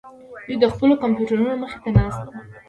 [0.47, 2.39] دوی د خپلو کمپیوټرونو مخې ته ناست وو